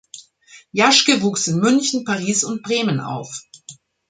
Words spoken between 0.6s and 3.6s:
Jaschke wuchs in München, Paris und Bremen auf.